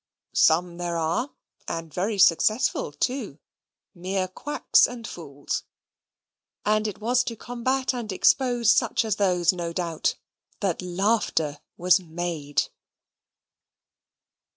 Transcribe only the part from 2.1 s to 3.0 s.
successful